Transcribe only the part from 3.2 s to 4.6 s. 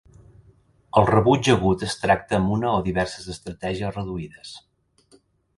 estratègies reduïdes.